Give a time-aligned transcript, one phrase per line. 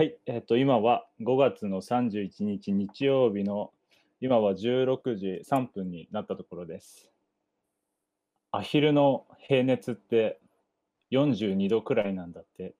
[0.00, 3.70] はい、えっと、今は5月の31日日曜日の
[4.22, 7.10] 今は16時3分になったところです。
[8.50, 10.40] アヒルの平熱って
[11.12, 12.74] 42度くらいなんだって。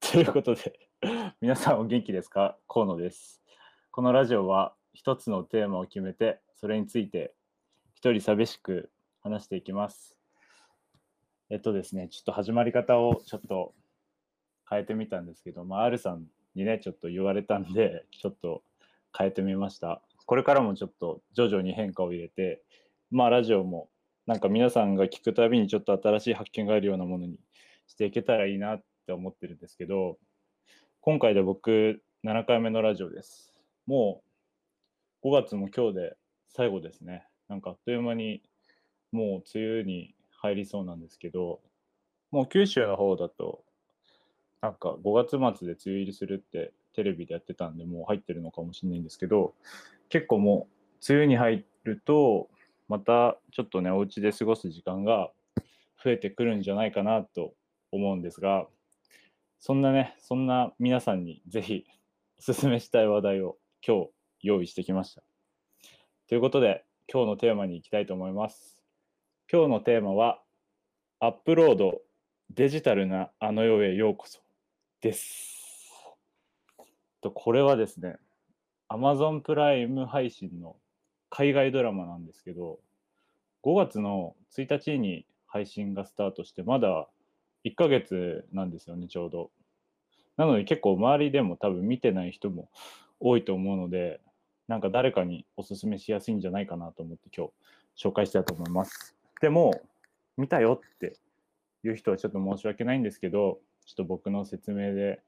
[0.00, 0.80] ということで、
[1.40, 2.58] 皆さんお元気ですか？
[2.66, 3.40] 河野です。
[3.92, 7.36] このラジオは一つのテーマを決めて、それについて
[7.94, 8.90] 一人寂しく
[9.20, 10.18] 話していきます。
[11.50, 13.76] えっとですね、ちょっと始まり方をちょっと
[14.68, 18.62] 変えてみたんですけど、まあ、R さんにね、ちょっと言われたんで、 ちょっと
[19.16, 20.02] 変えてみました。
[20.26, 22.62] これからもちょっと徐々に変化を入れて、
[23.10, 23.88] まあ、ラジオも
[24.26, 27.38] なんか皆さんが聞くたびにちょっと新しい発見があるようなものに
[27.86, 30.18] していけたらいいなって思ってるんですけど、
[31.00, 33.54] 今回で僕7回目のラジオです。
[33.86, 34.24] も
[35.22, 36.16] う5月も今日で
[36.48, 37.24] 最後ですね。
[37.48, 38.42] なんかあっという間に
[39.12, 41.60] もう梅雨に入りそうなんですけど、
[42.32, 43.62] もう九州の方だと
[44.66, 49.54] なんか5月末で梅雨入りするってテレビでやってたんで、もう入ってるのかもしれないんですけど、
[50.08, 50.66] 結構も
[51.00, 52.48] う梅雨に入ると、
[52.88, 55.30] またちょっとね、お家で過ごす時間が
[56.02, 57.54] 増えてくるんじゃないかなと
[57.92, 58.66] 思うんですが、
[59.60, 61.84] そんなね、そんな皆さんにぜひ
[62.40, 64.10] おすすめしたい話題を今日
[64.42, 65.22] 用意してきました。
[66.28, 68.82] ということで、今日のテーマに行きたいと思います。
[69.48, 70.42] 今日のテーマは、
[71.20, 72.00] アップロード
[72.50, 74.40] デジタルなあの世へようこそ
[75.06, 76.16] です。
[77.20, 78.16] とこれはですね、
[78.88, 80.74] Amazon プライム配信の
[81.30, 82.80] 海外ドラマなんですけど、
[83.62, 87.08] 5月の1日に配信がスタートして、まだ
[87.64, 89.50] 1ヶ月なんですよね、ちょうど。
[90.36, 92.68] なので結構周りでも多分見てない人も
[93.20, 94.20] 多いと思うので、
[94.66, 97.46] なんか誰かにおすすめしやすいんじゃないかなと思って今
[97.96, 99.14] 日紹介したいと思います。
[99.40, 99.70] でも、
[100.36, 101.16] 見たよって
[101.84, 105.20] いう人はちょっと申し訳ないんですけど、ちょっと僕の説明で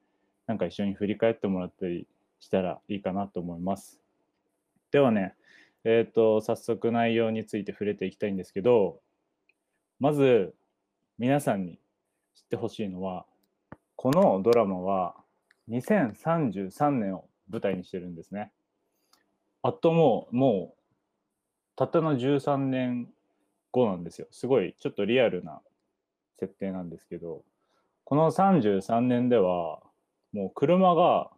[0.46, 2.06] なんか一緒に振り返ってもらったり
[2.41, 4.00] したらいいかなと思います。
[4.91, 5.34] ではね、
[5.84, 9.00] えっ、と、早速内容について触れていきたいんですけど、
[10.00, 10.54] まず
[11.19, 11.78] 皆さんに
[12.34, 13.26] 知ってほしいのは、
[13.96, 15.16] このドラマは
[15.69, 18.52] 2033年を舞台にしてるんですね。
[19.62, 20.78] あともう、もう、
[21.76, 23.08] たったの13年
[23.70, 24.28] 後なんですよ。
[24.30, 25.60] すごい、ちょっとリアルな
[26.38, 27.42] 設定なんですけど、
[28.08, 29.82] この33年では、
[30.32, 31.30] もう車が、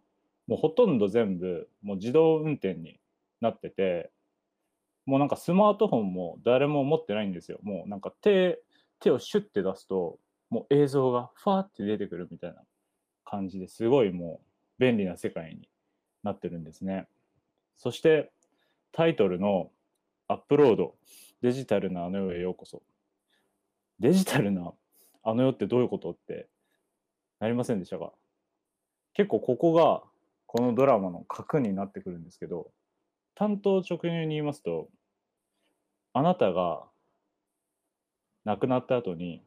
[0.47, 3.01] もうほとんど全部、もう自動運転に
[3.41, 4.13] なってて、
[5.05, 7.59] もうなんかスマートフォンも誰も持ってないんですよ。
[7.65, 8.63] もうなんか手、
[9.01, 12.63] 手をシュッて出すと、もう映像がファーって出てくるみたいな
[13.25, 14.41] 感じですごいも
[14.79, 15.69] う便利な世界に
[16.23, 17.09] なってるんですね。
[17.79, 18.31] そして
[18.93, 19.73] タイトルの
[20.29, 20.95] アップロード、
[21.43, 22.81] デジタルなあの世へようこそ。
[23.99, 24.73] デジタルな
[25.25, 26.47] あの世ってどういうことって
[27.41, 28.13] なりませんでしたか？
[29.15, 30.03] 結構ここが
[30.47, 32.71] このドラマの核になってくるんですけど、
[33.35, 34.89] 担当直入に言いますと、
[36.13, 36.85] あなたが
[38.45, 39.43] 亡くなった後に、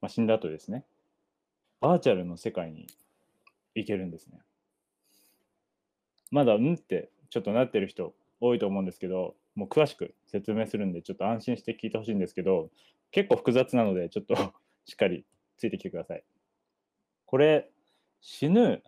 [0.00, 0.84] まあ、死んだ後ですね、
[1.80, 2.86] バーチャルの世界に
[3.74, 4.38] 行けるんですね。
[6.30, 12.70] まだ、うんってちょっとなってる人多いと思うんですけど、もう詳しく説明するんで、ちょっと安心して聞いてほしいんですけど、
[13.10, 14.36] 結構複雑なので、ちょっと
[14.84, 15.24] しっかり
[15.56, 16.22] ついてきてください。
[17.28, 17.70] これ、
[18.22, 18.82] 死ぬ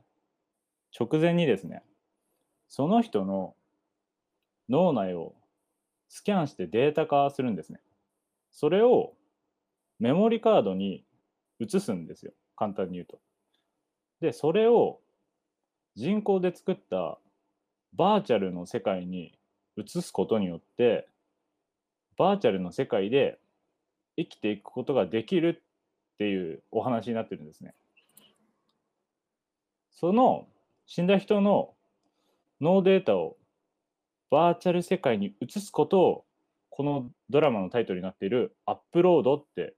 [0.99, 1.83] 直前にですね、
[2.69, 3.55] その人の
[4.71, 5.35] 脳内を
[6.09, 7.81] スキャンしてデータ化するんですね。
[8.51, 9.13] それを
[9.99, 11.05] メモリカードに
[11.59, 12.33] 移すんですよ。
[12.57, 13.21] 簡単に言うと。
[14.23, 15.01] で、それを
[15.95, 17.19] 人工で作った
[17.93, 19.39] バーチャルの世界に
[19.77, 21.07] 移すことによって、
[22.17, 23.39] バーチャルの世界で
[24.17, 25.63] 生きていくことができる
[26.15, 27.75] っていうお話になってるんですね。
[30.01, 30.47] その
[30.87, 31.75] 死んだ人の
[32.63, 33.37] 脳データを
[34.31, 36.25] バーチャル世界に移すことを
[36.71, 39.75] このドラマのタイトルになっているアップロードって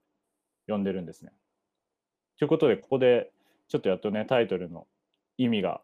[0.68, 1.32] 呼んでるんですね。
[2.38, 3.32] ということでここで
[3.66, 4.86] ちょっとやっとねタイトルの
[5.38, 5.80] 意味が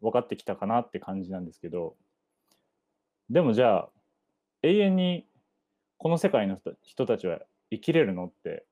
[0.00, 1.94] 分かってきたかなって感じなんですけど
[3.28, 3.88] でもじゃあ
[4.64, 5.26] 永遠に
[5.96, 7.38] この世界の人たちは
[7.70, 8.64] 生きれるのって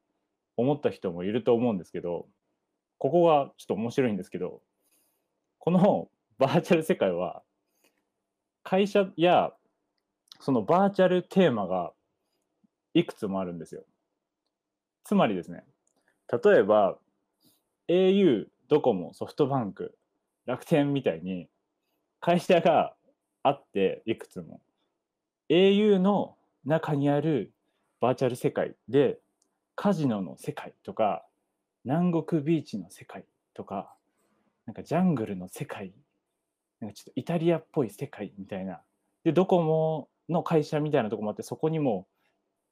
[0.56, 2.26] 思った人もいると思うんですけど
[2.98, 4.60] ここがちょっと面白いんですけど
[5.68, 7.42] この バーチャル世界は
[8.62, 9.52] 会社や
[10.40, 11.92] そのバーチャルテーマが
[12.94, 13.84] いくつもあるんですよ。
[15.04, 15.66] つまりですね、
[16.42, 16.98] 例えば
[17.86, 19.98] au、ドコモ、ソフトバンク、
[20.46, 21.50] 楽天みたいに
[22.20, 22.94] 会社が
[23.42, 24.62] あっていくつも
[25.50, 27.52] au の中にある
[28.00, 29.20] バーチャル世界で
[29.74, 31.26] カジノの世界とか
[31.84, 33.97] 南国ビーチの世界とか
[34.68, 35.94] なんかジャングルの世界
[36.80, 38.82] なんかちょっとイタリアっぽい世界みたいな
[39.24, 42.06] でドコモの会社みたいなとこもあってそこにも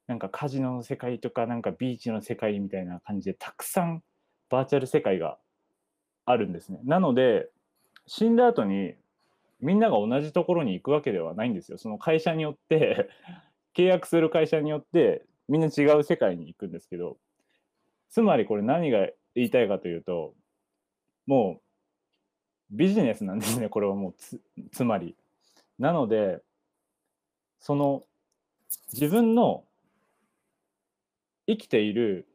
[0.05, 4.03] なんかカジノの世界とかなんかビーチの世界みたいな感じでたくさん
[4.47, 5.39] バーチャル世界が
[6.27, 6.79] あるんですね。
[6.83, 7.49] なので
[8.05, 8.93] 死んだ後に
[9.59, 11.79] みんなが同じところに行くわけではないんですよ。
[11.79, 13.09] その会社によって
[13.73, 17.17] 契約する会社によってみんな違う世界に行くんですけど
[18.09, 20.35] つまりこれ何が言いたいかというと
[21.25, 21.66] もう
[22.71, 24.41] ビジネスなんですねこれはもうつ
[24.71, 25.15] つまり。
[25.79, 26.41] なので
[27.59, 28.03] その
[28.93, 29.63] 自分の
[31.47, 32.27] 生きている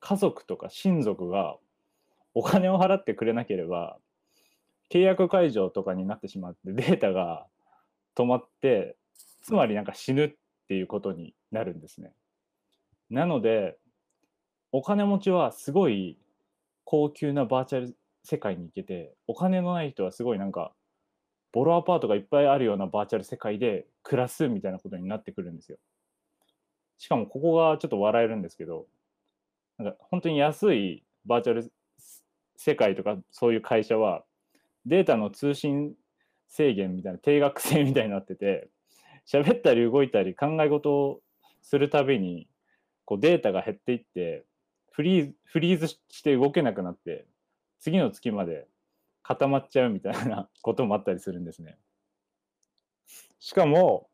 [0.00, 1.56] 家族とか親族が
[2.34, 3.98] お金を払ってくれなければ
[4.90, 7.46] 契約解除とかになってしまってデータが
[8.16, 8.96] 止まって
[9.42, 10.34] つまりなんか死ぬっ
[10.68, 12.12] ていうことになるんですね。
[13.10, 13.78] なので
[14.72, 16.18] お金持ちはすごい
[16.84, 17.96] 高級なバーチャル
[18.28, 20.72] 世界に行けてお金のない人はすごいなんか
[21.50, 25.78] ボロアパートがいっぱいあるようなバーチャル世界で暮らすみたいなことになってくるんですよ。
[26.98, 28.86] しかもここがちょっと笑えるんですけど
[29.78, 31.72] なんか本当に安いバーチャル
[32.56, 34.24] 世界とかそういう会社は
[34.84, 35.94] データの通信
[36.48, 38.68] 制限みたいな定額制みたいになってて
[39.26, 41.20] 喋ったり動いたり考え事を
[41.62, 42.46] するたびに
[43.06, 44.44] こうデータが減っていって
[44.90, 47.24] フリーフリーズして動けなくなって
[47.80, 48.66] 次の月まで
[49.22, 51.78] 固まっちゃうみたいな こともあったりするんですね。
[53.38, 54.10] しかも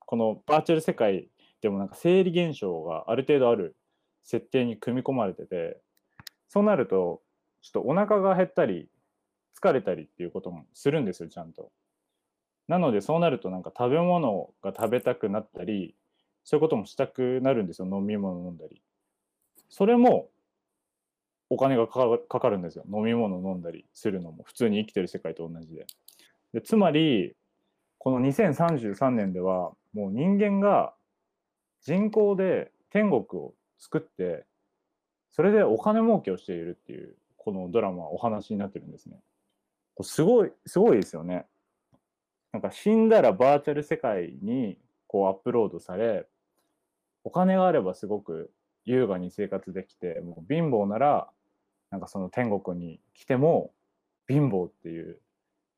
[0.00, 1.28] このバーチャル世界
[1.60, 3.76] でもなんか生理現象がある程度ある
[4.22, 5.80] 設定に組み込まれてて
[6.48, 7.22] そうなると
[7.62, 8.88] ちょっとお腹が減ったり
[9.58, 11.70] 疲れたりっていうこともするんですよちゃんと。
[12.68, 15.94] なのでそうなるとなんか食べ物が食べたくなったり
[16.44, 18.82] そういうこともしたくなるんですよ飲み物飲んだり。
[19.68, 20.30] それも
[21.50, 25.86] お金がかかるんですよ飲み物飲んだりするのも普通に生きてる世界と同じで。
[26.52, 27.34] でつまり
[27.98, 30.94] この2033年ではもう人間が
[31.82, 34.44] 人口で天国を作って
[35.30, 39.16] それでお金儲けをしているっていうこのドラマお話になってるんですね。
[40.02, 41.46] すごいすごいですよね。
[42.52, 46.26] なんか死んだらバーチャル世界にこうアップロードされ
[47.24, 48.50] お金があればすごく
[48.84, 51.28] 優雅に生活できてもう貧乏なら
[51.90, 53.72] なんかその天国に来ても
[54.28, 55.20] 貧乏っていう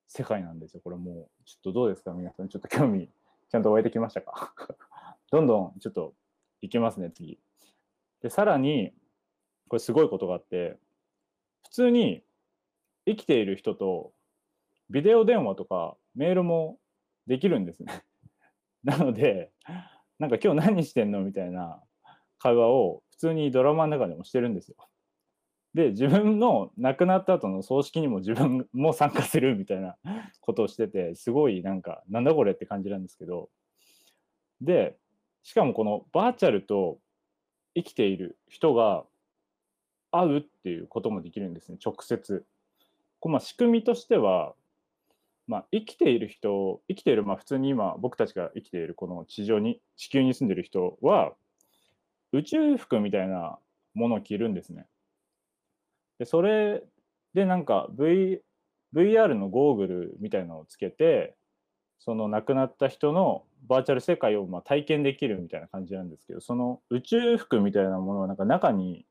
[0.08, 0.80] 世界なんですよ。
[0.82, 2.12] これもうちょっとどうですか？
[2.12, 3.08] 皆さんちょっと興味
[3.50, 4.54] ちゃんと湧いてきましたか？
[5.30, 6.14] どんどんちょっと
[6.62, 7.38] いきますね次。
[8.22, 8.92] でさらに
[9.68, 10.78] これすごいことがあって
[11.64, 12.22] 普通に
[13.06, 14.12] 生きている人と
[14.90, 16.78] ビデオ電話とかメールも
[17.26, 18.04] できるんですね。
[18.84, 19.50] なので
[20.18, 21.20] なんか今日何してんの？
[21.22, 21.82] みたいな
[22.46, 24.76] 会話を普通にドラマの中でもしてるんですよ。
[25.74, 29.96] で自分の亡くなった後の葬式にも自分も参加するみたいな
[30.40, 33.50] ことをしててすごいなんかなんだこれって感じなんですけど
[34.62, 34.96] で
[35.42, 36.98] しかもこのバーチャルと
[37.74, 39.04] 生きている人が
[40.10, 42.46] 会うっていうこともできるんですね直接。
[43.20, 44.54] こまあ仕組みとしては、
[45.46, 51.34] まあ、生きている人生きているまあ普通に今僕たちが生きているこの地上に地球に住んでる人は
[52.32, 53.58] 宇宙服みたいな
[53.94, 54.86] ものを着るんですね。
[56.18, 56.82] でそれ
[57.34, 58.40] でなんか、v、
[58.94, 61.36] VR のゴーグルみたいなのをつけて
[61.98, 69.04] その亡くなった人のバーチャル世界をまあ体験できるみたいな感じなんですけどその宇宙服みたいなものはなんか中に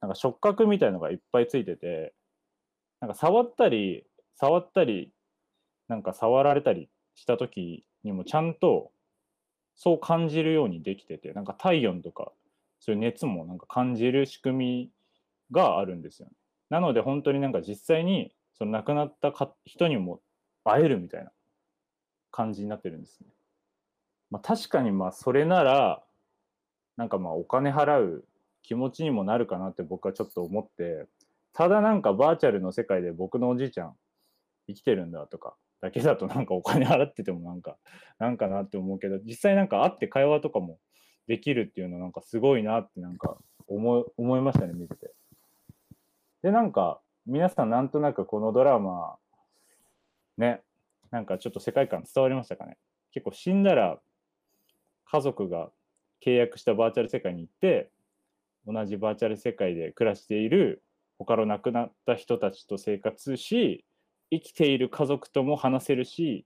[0.00, 2.12] なんか触覚みたいのがいっぱいついてて
[3.00, 5.12] なんか触ったり触ったり
[5.88, 8.90] なんか触られたりした時にもちゃんと
[9.74, 12.32] そう感じるようにできててなんか体温とか
[12.80, 14.90] そういう熱もなんか感じる仕組み
[15.52, 16.32] があるんですよね。
[16.70, 20.20] なので本当になんか実際にその亡くなったか人にも
[20.64, 21.30] 会えるみたいな
[22.30, 23.26] 感じになってるんですね。
[24.30, 26.02] まあ、確かにまあそれなら
[26.96, 28.24] なんかまあお金払う
[28.62, 31.06] 気持ちにもなるかなって僕はちょっと思って
[31.52, 33.94] ただなんかバーチャルの世界で僕のおじいちゃん
[34.68, 37.76] 生きてるんだとかだけだとなんかお金払っててもなんか
[38.18, 40.78] なんかなって思うけど実際なんか会って会話とかも
[41.30, 43.36] できるっていうのなんかすごいなってなんか
[43.68, 45.12] 思い思いましたね見てて。
[46.42, 49.16] でなんか皆さんなんとなくこのドラマ
[50.36, 50.60] ね
[51.12, 52.76] なんかちょっと世界観伝わりましたかね？
[53.12, 54.00] 結構死んだら
[55.04, 55.70] 家族が
[56.26, 57.90] 契約したバーチャル世界に行って
[58.66, 60.82] 同じバーチャル世界で暮らしている
[61.20, 63.84] 他の亡くなった人たちと生活し
[64.32, 66.44] 生きている家族とも話せるし、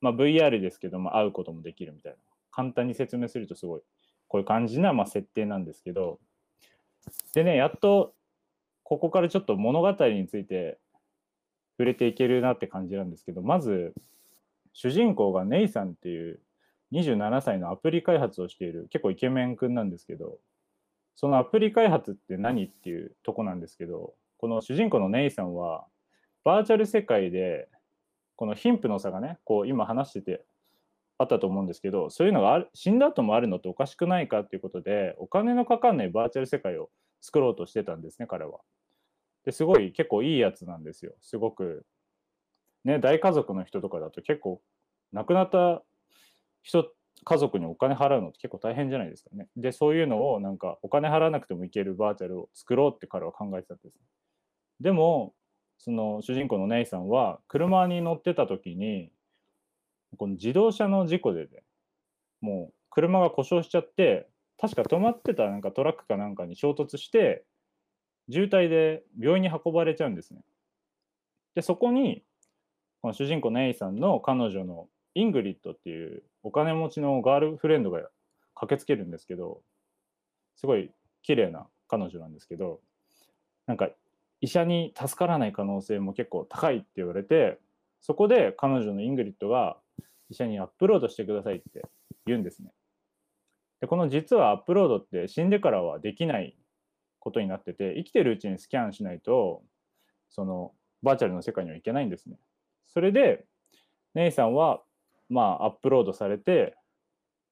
[0.00, 2.18] まあ、VR ですけども会うこともできるみたいな
[2.50, 3.80] 簡単に説明するとすごい
[4.30, 6.18] こういう感じなまあ設定なんですけど。
[7.34, 8.14] でねやっと
[8.84, 10.78] ここからちょっと物語について
[11.72, 13.42] 触れていけるなって感じなんですけど。
[13.42, 13.92] まず
[14.72, 16.40] 主人公がネイさんっていう
[16.92, 20.38] 27歳のアプリ開発をしている結構イケメン君なんですけど。
[21.16, 24.14] そのアプリ開発って何っていうとこなんですけど。
[24.38, 25.84] この主人公のネイさんは
[26.44, 27.68] バーチャル世界で
[28.36, 30.44] この貧富の差がねこう今話してて
[31.20, 36.88] あったと思うんですけどそういうのがある死んだ後もあるのっておかしくないかっていうことでお金のかかんないバーチャル世界を
[37.20, 38.60] 作ろうとしてたんですね彼は。
[39.44, 41.12] ですごい結構いいやつなんですよ。
[41.20, 41.84] すごく
[42.84, 44.62] ね大家族の人とかだと結構
[45.12, 45.82] 亡くなった
[46.62, 46.90] 人
[47.22, 49.46] 家族にお金払うのって結構大変じゃないですかね。
[49.56, 53.98] でそういうのをなんかお金払わなくてもいけるバーチャルを作ろうって彼は考えてたんです、
[54.80, 55.34] でも
[55.76, 59.12] その主人公のネイさんは車に乗ってた時に
[60.16, 61.62] この自動車の事故で、ね、
[62.40, 67.44] もう車が故障しちゃって確か止まってたなんかトラックかなんかに衝突して
[68.30, 70.40] 渋滞で病院に運ばれちゃうんですね。
[71.54, 72.22] でそこに
[73.00, 78.02] この主人公のエイさんの彼女のイングリッドっていうお金持ちのガールフレンドが
[78.54, 79.62] 駆けつけるんですけど
[80.56, 80.90] すごい
[81.22, 82.80] 綺麗な彼女なんですけど
[83.66, 83.88] なんか
[84.40, 87.58] 医者に助からない可能性も結構高いって言われて
[88.00, 89.76] そこで彼女のイングリッドが
[90.30, 91.82] 医者にアップロードしてくださいって
[92.26, 92.72] 言うんですね。
[93.80, 96.56] でこの実はアップロードって死んでからはできない
[97.18, 99.62] ことになってて生きてるうちにスキャンしないと
[100.28, 100.72] その
[101.02, 102.36] バーチャルの世界には行けないんですね。
[102.86, 103.44] それで
[104.14, 104.82] ネイさんは
[105.28, 106.76] まあアップロードされて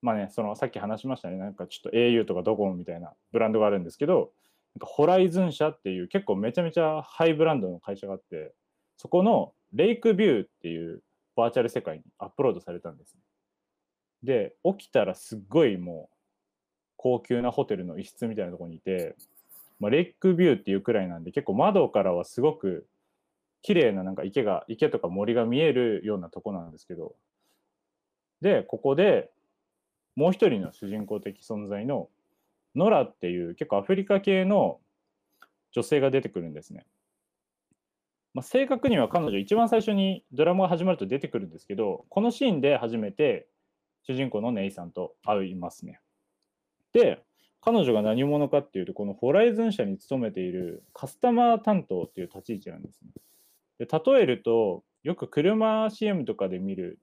[0.03, 4.33] まあねそのさっき話しましたねなんかちょっと au とかドコモみたいなブランドがあるんですけど
[4.75, 8.53] なんかホライズン社っていう結構めちゃめちゃハイブランドの会社があって
[8.97, 11.03] そこのレイクビューっていう
[11.39, 13.21] バーチャル世界にアップロードされたんです、ね。
[14.25, 16.17] で起きたらすっごいもう
[16.97, 19.15] 高級なホテルの一室みたいなとこにいて、
[19.79, 22.89] まあ、レイクビューっていうくらいなんで結構窓からはすごく
[23.63, 27.15] 綺麗ななんか池が池とか森が見えるようなとこなんですけど
[28.41, 29.31] でここで
[30.17, 32.09] もう一人の主人公的存在の
[32.75, 34.81] ノラっていう結構アフリカ系の
[35.71, 36.85] 女性が出てくるんですね。
[38.35, 43.49] まあ、正確には彼女一番最初にドラマが始まると出てくるんですけどこのシーンで初めて
[44.03, 46.01] 主人公のネイさんと会いますね。
[46.93, 47.23] で
[47.61, 53.11] 彼女が何者かっていうとこのホライズン社に勤めているカスタマー担当っていう立ち位置なんですね。
[53.79, 56.99] で例えるとよく車 CM とかで見る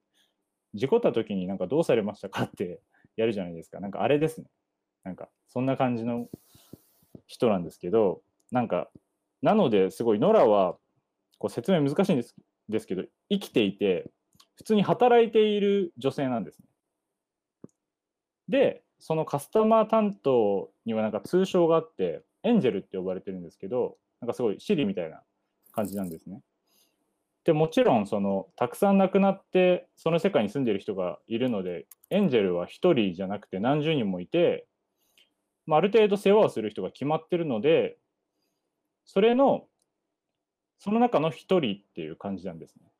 [0.73, 2.81] 事故った時になんかどうされましたかって
[3.15, 3.79] やるじゃないですか。
[3.79, 4.47] なんかあれですね。
[5.03, 6.29] なんかそんな感じの
[7.27, 8.89] 人なんですけど、なんか
[9.41, 10.77] なのですごいノラは
[11.37, 12.35] こう説明難しいんです
[12.69, 14.09] ですけど生きていて
[14.55, 16.65] 普通に働いている女性なんですね。
[18.47, 25.21] でそのカスタマー担当にはなんか通称があってエンジェルって呼ばれてるんですけどなんかすごいシリみたいな
[25.71, 26.41] 感じなんですね。
[27.43, 34.65] でもちろんそのたくさん亡くなってその世界に住んでる人がいるのでエンジェルは1人じゃなくて何十人もいて、
[35.67, 37.97] まあ、ある程度世話をする人が決まってるので
[39.05, 39.67] それの
[40.79, 41.61] その中の1人っ
[41.93, 42.91] ていう感じなんですね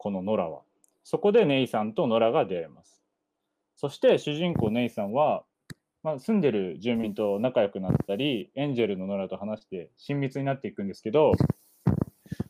[0.00, 0.62] このノラは。
[1.04, 3.02] そこでネイさんとノラが出会います。
[3.76, 5.44] そして主人公ネイさんは、
[6.02, 11.32] まあ、住んでる住民と仲良くなったりエンジェルのノラと話して親密になっていくんですけど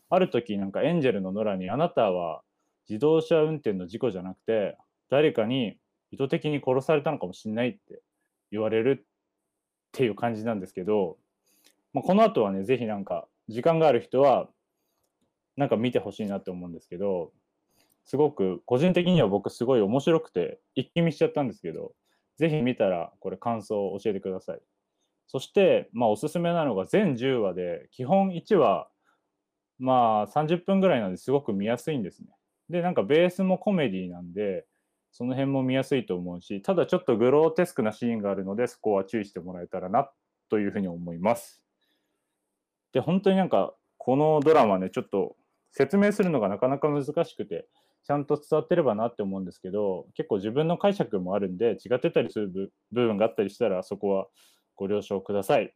[0.09, 2.41] ある時なんかエンジェルのノラにあなたは
[2.89, 4.77] 自動車運転の事故じゃなくて
[5.09, 5.77] 誰かに
[6.11, 8.01] 意図的に殺されたのかもしれないって
[8.51, 9.05] 言われるっ
[9.93, 11.17] ていう感じなんですけど、
[11.93, 14.49] まあ、この後はね是非なんか時間がある人は
[15.57, 17.31] なんか見てほしいなって思うんですけど
[18.03, 21.93] すごく個人的には僕すごい面白くて一気見しちゃったんですけど
[22.37, 24.61] ぜひ見たらこれ感想を教えてください。
[25.27, 28.89] そしてまあおすすめなのが全10話で基本1話
[29.79, 32.29] まあ30分ぐらいなんですごく見やすいんですね。
[32.69, 34.65] でなんかベースもコメディなんで
[35.11, 40.09] その辺も見やすいと思うしただちょっとグローテスクなシーンがあるのでそこは注意してもらえたらな
[40.49, 41.60] というふうに思います。
[42.93, 45.35] で本当になんかこのドラマねちょっと
[45.71, 47.67] 説明するのがなかなか難しくて
[48.03, 54.27] ちゃんと伝わってればなって思うんですけど結構自分の解釈もあるんで違ってたりする部分があったりしたらそこは
[54.75, 55.73] ご了承ください。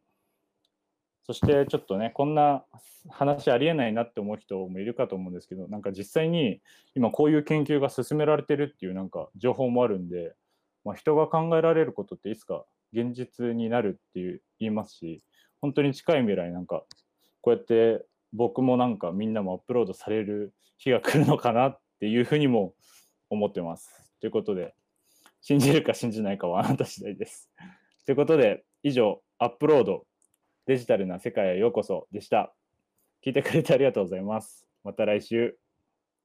[1.27, 2.63] そしてちょっとねこんな
[3.09, 6.61] 話ありえないなって思う人もいるかと思うんですけどなんか実際に
[6.93, 10.33] 今こういう研究が進められてるっていうなんか情報もあるんで、
[10.83, 15.23] まあ、人が考えられることっていつか現実になるっていう言いますし
[15.61, 16.83] 本当に近い未来なんか
[17.45, 22.73] こうやって僕もなんかみんなもアップロードされる日が来るのかなっていうふうにも
[23.29, 24.11] 思ってます。
[24.19, 24.73] ということで、
[25.41, 27.51] 信じるか信じないかはあなた次第です。
[28.07, 30.07] ということで、以上、アップロード、
[30.65, 32.51] デジタルな世界へようこそでした。
[33.23, 34.67] 聞いてくれてありがとうございます。
[34.83, 35.55] また来週。